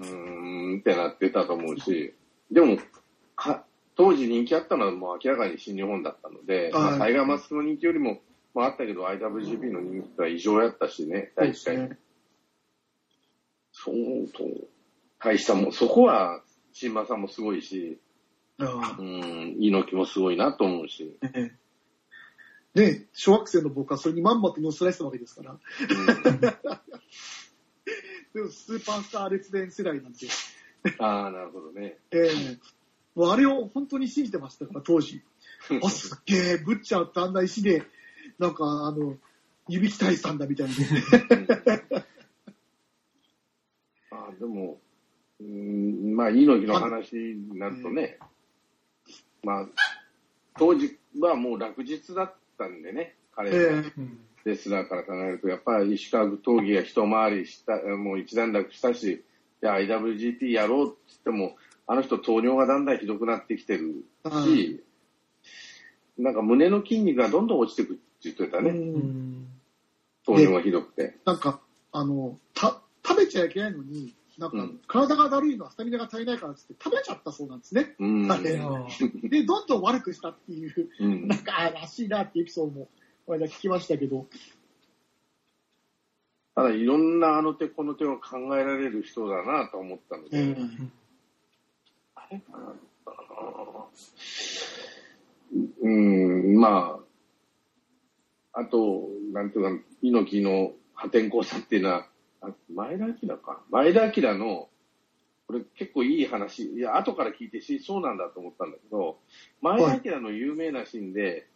[0.00, 2.14] うーんってなってたと思うし、
[2.50, 2.78] でも、
[3.36, 3.64] か
[3.96, 8.20] 当時人気あったのはもう明らかに新日本だったので、まあ、はいタイガーマスクの人気よりも、
[8.54, 11.54] まああったけど IWGP の人気は異常やったしね、大会。
[11.54, 11.98] そうですね。
[13.72, 14.44] そうと、
[15.18, 17.98] 大したもん、そこは、新馬さんもすごいし、
[18.58, 21.63] あうん、猪木もすごいなと思うし、あええ
[22.74, 25.52] ね、小学生の僕はそれにまんまと乗せられてたわけですから。
[25.52, 25.58] うん
[28.34, 30.26] でもスーパースター列伝世代なんで。
[30.98, 31.98] ああ、なるほどね。
[32.10, 32.58] ええ
[33.14, 35.22] もうあれを本当に信じてましたから、当時。
[35.82, 37.84] あ、すっげえ、ブッチャーってあんな石で、
[38.40, 39.16] なんか、あの、
[39.68, 40.74] 指き大さんだみたいな。
[44.10, 44.80] あでも、
[45.40, 48.18] うん、まあ、猪木の話になるとね、
[49.44, 49.68] まあ、
[50.58, 59.24] 当時はもう落日だったんでね、彼は、えうんレスラーから考えると、やっぱり石川闘技が一回りした、もう一段落したし、
[59.62, 64.04] じゃあ IWGP やろうって言っても、あの人糖尿がだんだんひどくなってきてる
[64.44, 64.84] し、
[66.18, 69.48] なんか胸の筋肉がどんどん落ちてくって言ってたえね、うん。
[70.24, 71.16] 糖尿がひどくて。
[71.24, 71.60] なんか、
[71.92, 77.94] あの、た、食べちゃいけないのに、なんか、うん体がだるいのはスタミナが足りないからって食べちゃったそうなんですね。
[77.98, 78.28] うん。
[78.28, 82.88] はいで、どんどん悪くしたっていう、うんなんか、あらしいなっていうエピソードも、
[83.26, 84.26] これ聞きましたけど。
[86.54, 90.56] ただいろんなあの手この手を考えられる人だなと思ったので、え
[92.14, 92.74] あれかな
[95.82, 96.98] うん、ま
[98.52, 102.06] あ、あと、なんていうか、猪木の破天荒さっていうのは、
[102.48, 103.62] あ前田明か。
[103.70, 104.68] 前田明の、
[105.46, 109.18] これ結構いい話、いや、後から聞いてし、そうなんだと思ったんだけど、
[109.60, 111.46] 前田明の有名なシーンで、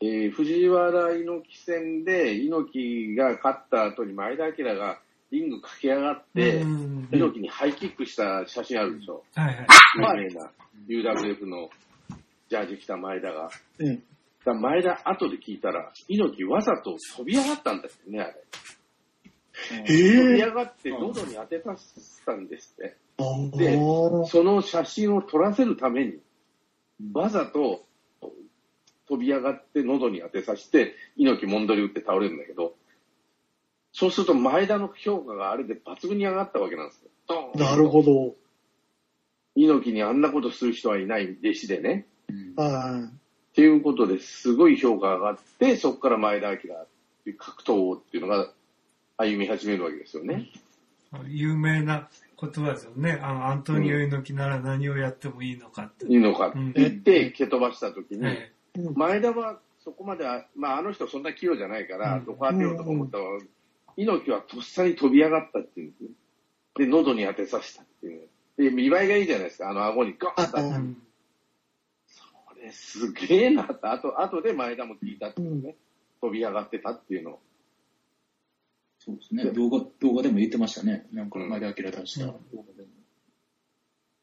[0.00, 9.22] えー藤原猪木戦で猪木が勝った後に前田明がリング駆け上がって、うん猪木にハイキックした写真あるでしょ。
[9.34, 9.66] はいはい。
[10.88, 11.70] 有名な UWF の
[12.48, 13.50] ジャージ着た前田が。
[13.80, 13.98] ええ
[14.44, 18.34] だ前田後で聞いたら、猪木わざと飛び上がったんだよね、あれ。
[19.70, 22.96] え飛びえ上がって喉に当てさせたんですって。
[23.18, 23.22] あ
[23.56, 26.18] でーその写真を撮らせるために、
[27.12, 27.84] わざと
[29.08, 32.74] 飛び上がって喉に当てさせて、猪木もんどり打って倒れるんだけど、
[33.92, 37.10] そうすると前田の評価があれで抜群に上がったわけなんですよ。
[37.28, 38.34] ドーンなるほど。
[39.54, 42.06] 猪木にあんなことする人はいない弟子でね。
[42.56, 43.10] は
[43.52, 48.50] っていうことですごい評価が上がって、そこから前田明っていう格闘王っていうのが
[49.26, 50.48] 歩み始めるわけですよね。
[51.28, 52.08] 有名な
[52.40, 53.18] 言葉ですよね。
[53.22, 56.06] あの、アントニオ猪木なら何をやってもいいのかって。
[56.06, 58.26] いいのかって言って蹴飛ばした時に、
[58.94, 63.24] 前田はそこまでは、まああの人そんな器用じゃないから、うんどこ当てようとか思ったら、
[63.96, 66.08] 猪木はとっさに飛び上がったっていうんですね。
[66.76, 68.28] で、喉に当てさせたっていう。
[68.56, 70.76] で、見栄えがいいじゃないですか、あの顎にガーッと当てた。
[70.76, 70.96] うん
[72.46, 75.74] これすげえなって、あと、あとで前田も聞いたっていうね。
[76.20, 77.40] 飛び上がってたっていうのを。
[79.04, 79.44] そうですね。
[79.46, 81.06] 動画、動画でも言ってましたね。
[81.12, 82.88] なんか前田明出した動画でも。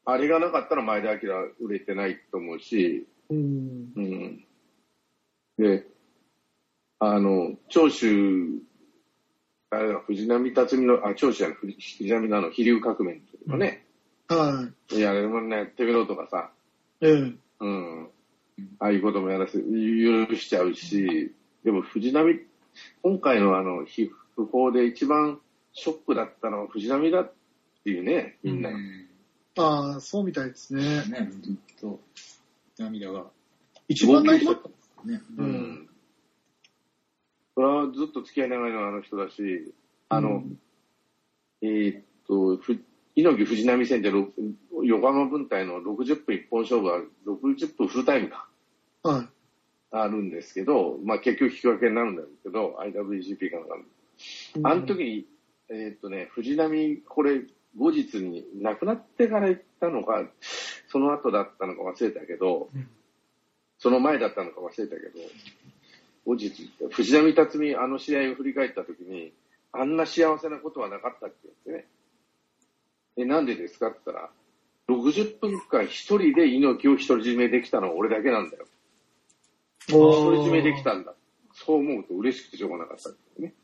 [0.06, 3.92] あれがなかったら前田明売れてないと思うし、うん。
[3.94, 4.44] うん。
[5.58, 5.86] で、
[6.98, 8.62] あの、長州、
[9.68, 13.84] あれだ、藤波辰巳の、あ、長州じゃない、藤藤波のあの、飛龍革命の時のね、
[14.28, 16.52] はいや、あれもね、やってみろとかさ、
[17.02, 17.06] い。
[17.06, 17.34] ええ。
[17.60, 18.08] うん。
[18.78, 22.40] ああいうこともやらせ、許しちゃうし、でも藤波、
[23.02, 24.10] 今回のあの、ひ
[24.44, 25.38] 不法で一番
[25.72, 27.32] ショックだったのは藤波だっ
[27.84, 28.70] ていうね、みんな。
[28.70, 29.06] うん
[29.58, 30.82] ああ、そうみたいですね。
[30.82, 32.00] ね、ずっと
[32.78, 33.26] 涙が。
[33.88, 34.52] 一番泣いた。
[35.04, 35.20] ね。
[35.36, 35.88] ううんん。
[37.54, 39.74] それはずっと付き合い長いのはあの人だし、
[40.08, 40.44] あの、
[41.62, 42.80] えーっと、ふ
[43.16, 44.28] 猪木藤波戦でろ
[44.84, 48.48] 横浜分隊の60分一本勝負は60分フルタイムか。
[49.02, 49.28] はい。
[49.90, 53.82] あるんですけど、まあ結局引き分けになるんだけど、IWGP かなんかの
[54.62, 55.26] あの時に、
[55.68, 57.42] えーっとね、藤波、これ、
[57.76, 60.28] 後日に亡くなってから行ったのか、
[60.88, 62.88] その後だったのか忘れたけど、うん
[63.82, 65.18] その前だったのか忘れたけど、
[66.26, 69.32] 後日、藤波辰巳、あの試合を振り返った時に、
[69.72, 71.88] あんな幸せなことはなかったって言ってね。
[73.16, 73.88] で、なんでですか？
[73.88, 74.30] って言ったら、
[74.94, 78.66] 60分間一人で猪木を独り占めできたのは俺だけなんだよ。
[79.88, 81.14] 独り占めできたんだ。
[81.54, 83.54] そう思うと嬉しくてしょうがなかったってね。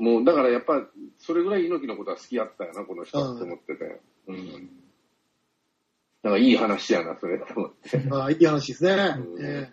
[0.00, 0.82] もう、だからやっぱ、
[1.18, 4.00] それぐらい猪木のことは好きやったよな、この人はって思ってたよ。
[4.28, 4.70] うん。
[6.22, 8.02] だからいい話やな、それと思って。
[8.10, 8.92] ああ、いい話ですね。
[9.18, 9.72] うんえ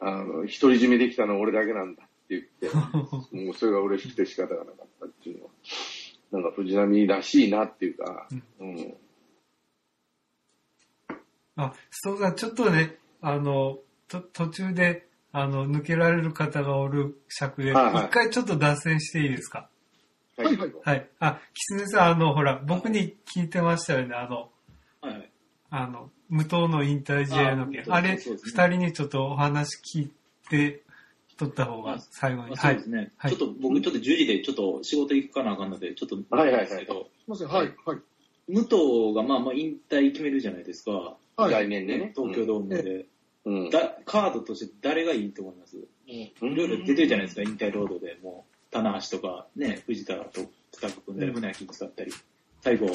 [0.00, 0.48] あの、独り
[0.78, 2.68] 占めできたのは俺だけなんだって言って、
[3.34, 5.50] もうそれが嬉しくて仕方がなかったっていうのは、
[6.32, 8.28] なんか藤波らしいなっていうか、
[8.60, 8.96] うん。
[11.56, 19.68] あ、そうだ、ちょっとね、あの、と途中で、あの、抜けられる方がおる尺で、一、はいはい回ちょっと脱線していいですか？
[20.36, 21.08] はいはいはいはい。
[21.18, 24.48] あ、キツネさん、あの、ほら、僕に聞いてましたよね、あの、
[25.00, 25.30] はいはい。
[25.70, 27.82] あの、無党の引退試合の件。
[27.88, 30.12] ああれ、そうですね二人にちょっとお話聞い
[30.48, 30.82] て、
[31.36, 32.50] 取った方が最後に。
[32.50, 32.80] はいあそうで。
[32.82, 33.12] すね。
[33.16, 36.86] はいちょっと僕、ちょっと10時でちょっと仕事行くかなあかんので、ちょっと、はいはいはいですい
[37.26, 37.98] ません、はい、はい。
[38.48, 41.16] 武藤がまあまあ引退決めるじゃないですか。
[41.36, 41.50] はい。
[41.50, 42.12] 来年でね。
[42.14, 43.06] 東京ドームで。
[43.44, 43.70] うん。
[43.70, 45.76] だカードとして誰がいいと思います？
[46.06, 48.18] いろいろ出てるじゃないですか、引退ロードで。
[48.22, 50.42] もう、棚橋とか、ね、藤田と
[50.80, 52.12] タッグ組んだり、うん船木使ったり。
[52.60, 52.86] 最後、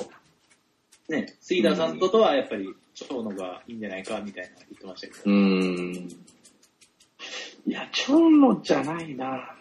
[1.07, 5.19] ね、杉田さんととはやっぱり、長野がいいんじゃないか、みたいな言ってましたけど。
[5.25, 6.09] うーん。
[7.65, 9.55] いや、長野じゃないな。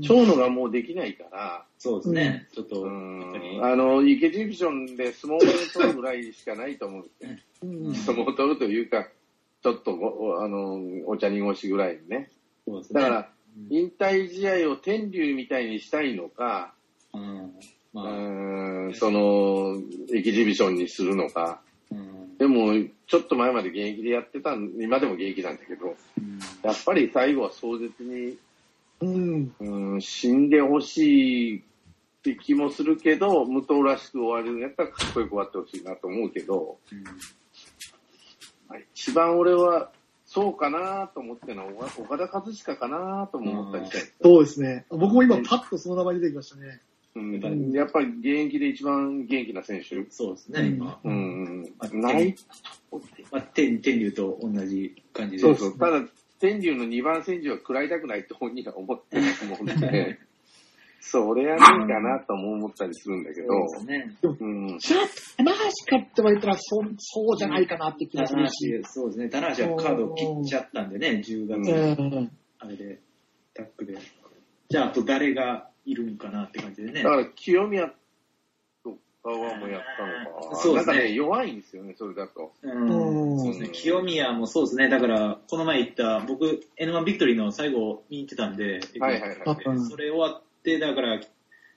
[0.00, 2.46] 長野がもうできないから、そうですね。
[2.52, 2.84] ちょっと。
[2.86, 2.88] あ
[3.74, 5.40] の、池ジビションで相撲を
[5.72, 7.30] 取るぐらいしかないと思うんですよ。
[7.62, 9.08] うん相撲を取るというか、
[9.62, 12.30] ちょっとご、あの、お茶濁しぐらいにね。
[12.66, 13.00] そうですね。
[13.00, 13.28] だから、
[13.70, 16.74] うん、引退試合を天竜みたいにしたいのか、
[17.12, 17.52] うん、う
[17.92, 19.76] まあ、ーん、その、
[20.14, 21.60] エキシビションにするのか。
[21.90, 22.72] うん、でも、
[23.06, 28.36] ちょっと前まで現役でやってたん、今でも現役なんだけど、うんやっぱり最後は壮絶に、
[29.00, 29.54] うん。
[29.60, 31.62] うん、死んでほしいっ
[32.22, 37.14] て気もするけど、武藤らしく終わるんやったらかっこよく終わってほしいなと思うけど、まあ
[38.94, 39.90] 一番俺は、
[40.26, 44.84] そうかなと思ってるのは、岡田和親かなとも思ったりしたりそうですね。
[44.90, 46.80] 僕も今パッとその名前出てきましたね。
[47.14, 50.04] うん、やっぱり現役で一番元気な選手。
[50.10, 51.00] そうですね、今。
[51.02, 52.36] うん、うんあない？
[53.30, 55.42] まあ、天天竜と同じ感じで。
[55.42, 55.78] そうそう。
[55.78, 56.02] ただ、
[56.38, 60.18] 天竜の2番選手は食らいたくないって本人は思ってると思うんで、
[61.00, 64.16] それはねえかなとも思ったりするんだけど、そうですね。
[64.22, 64.78] うん。
[65.36, 68.80] 棚橋かって言われたら、そそうじゃないかなって気がす棚るし。
[68.82, 69.28] 橋、そうですね。
[69.28, 72.32] 棚橋はカードを切っちゃったんでね、10月、うん。
[72.58, 72.98] あれで、
[73.54, 73.96] タックで。
[74.68, 77.10] じゃあ、あと誰がいるんかなって感じでねだ。
[77.10, 77.92] から、清宮
[78.82, 80.56] とかはもうやったのか。
[80.56, 82.52] そうですねなんかね、弱いんですよね、それだと。
[82.62, 83.68] うんうんそうですね。
[83.70, 84.88] 清宮もそうですね。
[84.88, 90.42] だから、この前行った、僕、N1 ビクトリーの最後見に行ってたんで、はいはいはいうんそれ終わ
[90.78, 91.20] だから、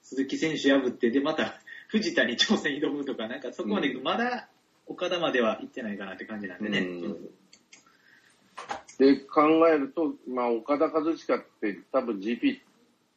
[0.02, 4.50] 鈴木選手破って、で、また、藤田に挑戦挑むとか、なんかそこまで、まだ、
[4.88, 6.80] 岡田までは行ってないかなって感じなんでね。
[6.80, 7.30] うん
[8.98, 11.16] で、考えると、まあ、岡田和親っ
[11.60, 12.60] て多分 GP、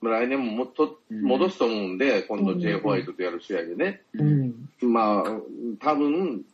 [0.01, 4.01] 来年ももっとうん戻すと思うんで、今度うん J ホワイトとやる試合でね。
[4.15, 4.69] うん。
[4.81, 5.41] まあ、
[5.81, 6.45] 多分、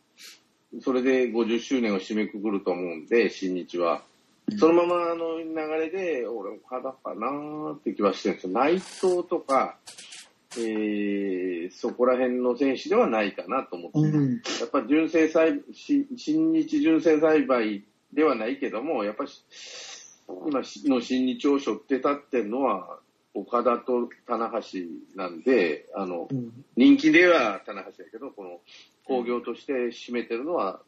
[0.81, 4.03] それで50周年を締めくくると思うんで、新日は。
[4.57, 8.53] そのままあの流れで、俺、岡田かなーって気はしてるんですよ。
[8.53, 9.77] 内藤とか、
[10.57, 14.33] えー、そこら辺の選手ではないかなと思って、うん。
[14.33, 19.45] やっぱ純正栽し新日純正栽培ではないけども、やっぱし
[20.27, 22.99] 今の新日を背負って立ってるのは、
[23.33, 24.79] 岡田と棚橋
[25.15, 26.51] なんで、あの、うん。
[26.75, 28.59] 人気では棚橋だけど、この
[29.05, 30.81] 工業として占めてるのは、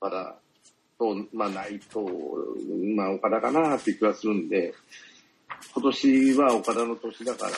[0.00, 0.36] まだ、
[0.98, 2.00] と、まあ、内藤、
[2.94, 4.74] まあ、岡田かなっていう気がするんで、
[5.74, 7.52] 今年は岡田の年だから、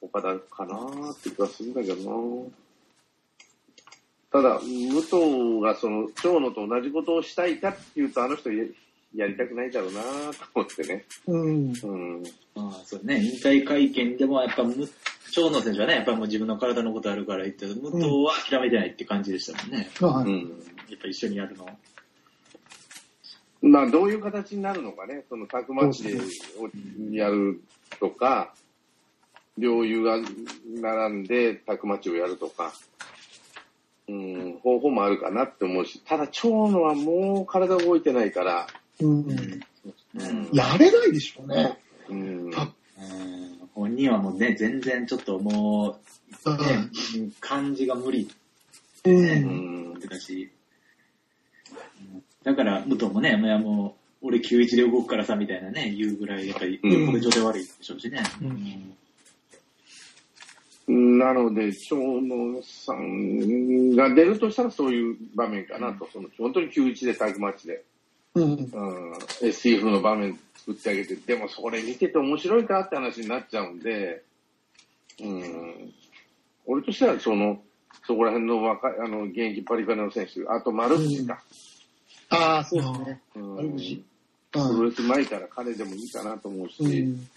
[0.00, 2.50] 岡田かなっていう気がするんだけどな。
[4.32, 8.64] ただ、武藤がその、長野と同じことをしたいかっていうと、あの人や
[9.14, 10.06] やりたくないだろうなと
[10.54, 11.04] 思ってね。
[11.26, 11.72] うん。
[11.72, 11.86] う
[12.18, 12.22] ん。
[12.54, 14.88] まあ、そうね、引退会見でもやっぱ、む
[15.32, 19.90] 長野選手はね、やっぱもう自分の体のことあるから言って、武藤は諦めてないって感じでしたもんね。
[20.00, 20.30] はい。
[20.30, 20.48] うん。
[20.88, 21.66] やっぱ一緒にやるの。
[23.62, 26.18] まあ、どういう形になるのかね、そのタクマッチで
[27.16, 27.60] やる
[27.98, 28.54] とか、
[29.58, 30.18] 両友が
[30.80, 32.72] 並んでタクマッチをやるとか、
[34.08, 38.66] うん、方法もあるかなって思うし、ただ、長野はもう体動いてないから、
[39.00, 39.30] うん。
[39.30, 39.60] うん
[40.52, 41.78] やれないでしょうね。
[42.08, 42.70] うん、たうん。
[43.74, 46.00] 本人はもうね、全然ちょっとも
[46.44, 47.32] う、ね、うん。
[47.40, 48.28] 感じが無理。
[49.04, 49.10] う。
[49.10, 49.92] うん。
[49.92, 50.50] んってたし、
[52.14, 58.22] うんだから、武藤もね、いやもう、俺91で動くからさ、みたいなね、言うぐらい、やっぱり、うんこれ状態悪いでしょうしね。
[58.42, 58.94] うん
[60.92, 67.84] なので、長野さんが出るとしたらそういう場面かなと、その本当に91でタクマッチで。
[68.34, 68.42] うん。
[68.44, 74.24] うん、STF の場面作ってあげて、でもそれ見てて面白いかって話になっちゃうんで、
[75.22, 75.92] うん、
[76.66, 77.62] 俺としてはその、
[78.06, 81.40] そこら辺の若い、あの、現役パリパリの選手、あと丸口か。
[82.30, 83.20] ああ、そうですね。
[83.36, 83.56] うん。
[83.56, 84.04] 丸口
[84.52, 87.28] プロうレス前から彼でもいいかなと思うし、ん。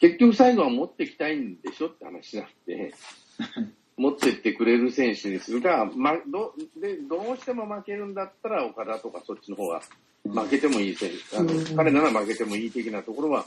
[0.00, 2.94] 結局最後は持ってきたいんでしょって話になって、
[3.96, 9.82] 持ってってくれる選手にするか、ま、どでどうしても負けるんだったら岡田とかそっちの方が
[10.24, 11.64] 負けてもいい選手、あのうん。
[11.76, 13.46] 彼なら負けてもいい的なところは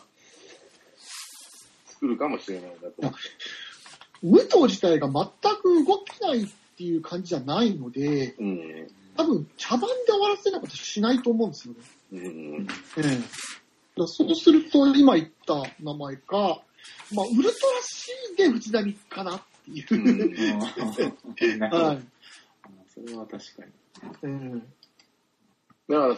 [1.86, 3.18] 作るかもしれないなと。
[4.22, 11.80] 武藤自体が全く動きないっていう感じじゃないので、うん多分茶番で終わらせなかったらしないと思うんですよね。
[12.14, 13.02] うんええ。
[13.02, 13.18] だか
[13.98, 16.62] らそうすると、今言った名前か、
[17.14, 17.54] まあ、ウルトラ
[17.84, 19.98] C で藤波かなっていうう。
[21.58, 22.00] んはい。
[22.94, 23.72] それは確かに。
[24.24, 24.62] え
[25.90, 26.18] だから、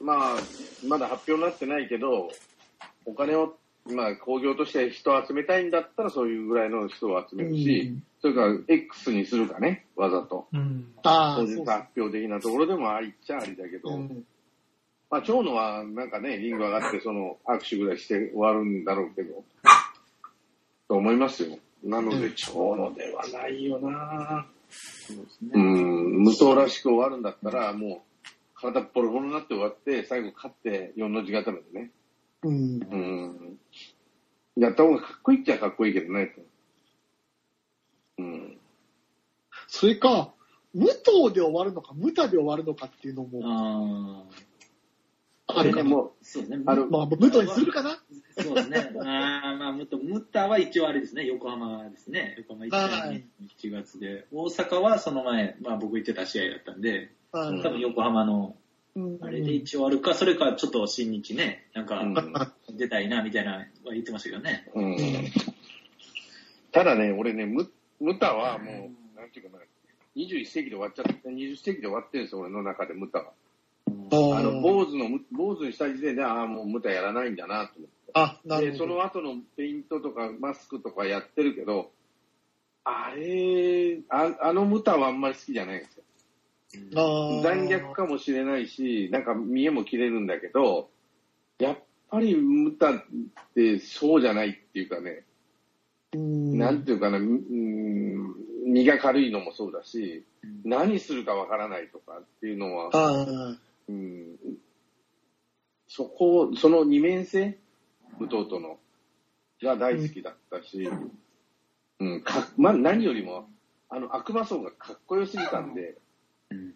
[0.00, 0.38] まあ、
[0.86, 2.30] まだ発表になってないけど、
[3.04, 10.48] お金を、まあ、工業として人を集めたいんだったら、そういうぐらいの人を集めえるし、それから X にするかね、わざと。
[10.52, 10.92] うん。
[11.04, 11.48] ああ、発
[11.96, 14.24] 表的なところでもありっちゃありだけど、うん
[15.08, 19.44] まあ、長野はなんかね、リング上がって、その握手ぐらいして終わるんだろうけど、
[20.88, 21.56] と思いますよ。
[21.84, 25.50] なので、長野ではないよなそうですね。
[25.54, 31.90] うん、無双らしく終わるんだったら、もう、体ボロボロになって終わって、最後勝って4の字固めでね。
[32.42, 32.80] うん。
[32.90, 33.58] うん。
[34.56, 36.34] やった方がかっこいいっちゃかっこいいけどね。
[38.18, 38.58] うん。
[39.68, 40.32] それか、
[40.74, 44.24] 武藤で終わるのか、ムタで終わるのかっていうのもあ
[45.58, 45.84] あるかな。
[45.84, 46.62] もあ、そうですね。
[46.66, 48.02] あるまあ、武藤にするかな
[48.38, 48.90] そうですね。
[49.00, 52.34] ああ、まあ、ムッタ、ムッタは一応あれですね、横浜ですね。
[52.38, 54.26] 横浜行ったはねい、7月で。
[54.32, 58.56] 大阪はその前、まあ僕行ってた試合だったんで、はい多分横浜の、
[58.94, 62.14] うんあれで一応あるか、それかちょっと新日ね、なんかうん
[62.76, 64.70] 出たいな、みたいなは言ってましたけどね。
[64.74, 64.96] うん。
[66.72, 69.64] ただね、俺ね、ムムタはもう、なんていうかな、
[70.16, 73.32] 21世紀で終わっちゃって、20世紀で終わってるんですよ、俺の中でムタは。
[73.86, 78.10] あの、坊主の、坊主にした時点で、ああ、もうムタやらないんだなと思って。
[78.14, 78.94] あ、なるで、ほど。
[78.94, 81.90] その後のペイントとかマスクとかやってるけど、
[82.84, 86.04] あれ、ああのムタはあんまり好きじゃないんですよ。
[87.42, 90.88] 残虐かもしれないし、なんか見えも切れるんだけど、
[91.58, 91.78] やっ
[92.10, 93.04] ぱりムタっ
[93.54, 95.35] てそうじゃないっていうかね、うん
[96.16, 98.34] なんていうかな、うん、
[98.66, 100.24] 身が軽いのもそうだし、
[100.64, 103.56] 何するかわからないとかっていうのは、あ
[103.88, 104.36] うん、
[105.88, 107.58] そこ、その二面性、
[108.18, 108.78] 武藤との、
[109.62, 110.88] が大好きだったし、
[111.98, 113.48] うん、か、ま、何よりも、
[113.88, 115.96] あの悪魔層がかっこよすぎたんで、
[116.50, 116.74] うん。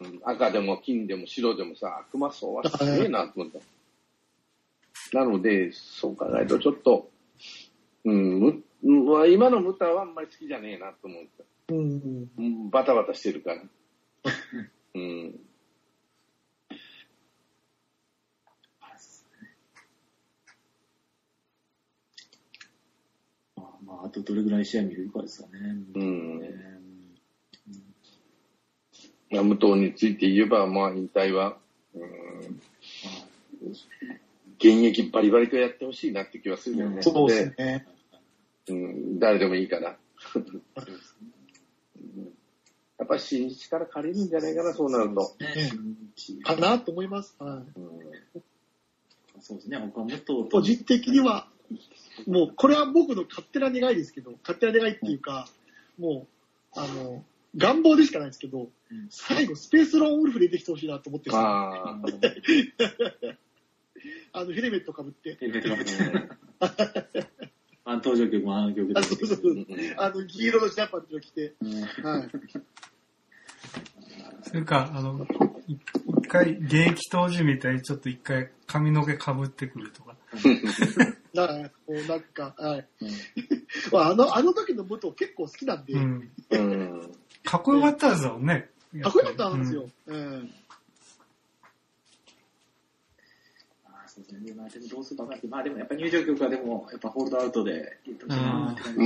[0.00, 5.18] うん、赤でも金でも白でもさ、悪魔層はすげえなと思った。
[5.18, 7.10] なので、そう考えるとちょっと、
[8.04, 11.44] うん、む今のムタはあんまり好きじゃねえなと思った。
[11.74, 13.62] うん、うん、バタバタしてるから。
[14.94, 15.40] うん。
[23.84, 25.58] まあ、あとどれぐらい試合見れるかですかね。
[25.94, 26.40] うん。
[29.30, 31.58] ね、ムん、について言えば、まあ、引退は
[34.62, 37.02] 現役バリバリとやってほしいなって気はするよね。
[37.02, 37.86] そうですね。
[38.68, 39.88] うん、誰でもいいかな。
[39.88, 39.96] や
[43.04, 45.34] っぱ新日から借りるんじゃないかな、そうなると。
[46.44, 47.34] かなと思います。
[47.40, 47.80] はい。
[47.80, 47.90] うん
[49.40, 51.48] そうですね、他もっと、個人的には、
[52.28, 55.48] もう、これは僕の勝手な願いですけど、勝手な願いっていうか、
[55.98, 56.28] も
[56.76, 57.24] う、あの、
[57.56, 62.40] 願望でしかないですけど、うん最後、スペースローンウルフ出てきてほしいなと思ってるんで
[63.18, 63.34] すよ
[64.32, 67.32] あの、ヘルメットかぶって、ヘルメットかぶって
[67.84, 71.54] あ登場曲もあの曲であ、そうそうそうあの、黄色のジャパンを着て、
[72.02, 72.30] はい。
[74.42, 75.26] それか、あの、
[75.66, 75.76] い
[76.22, 80.16] 一回、現役当時みたいにちょっと一回髪の毛かぶってくるとか。
[81.34, 82.86] だから、こう、なんか、はい。
[83.90, 85.94] まあ、あの、あの時の武藤結構好きなんで。
[87.44, 88.68] かっこよかったですよね。
[89.02, 89.88] かっこよかったんですよ。
[90.06, 90.54] うん。
[94.14, 94.52] そうですね。
[94.54, 97.98] まあでもどうするか分かんないまあでもやっぱ入場曲はでも、やっぱホールドアウトで。
[98.96, 99.02] う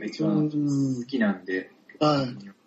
[0.00, 1.70] ん一番好きなんで。
[2.00, 2.57] はい